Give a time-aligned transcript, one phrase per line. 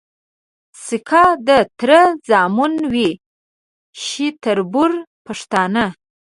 [0.85, 1.49] سکه د
[1.79, 3.09] تره زامن وي
[4.03, 5.85] شي تــربـــرونـه پښتانه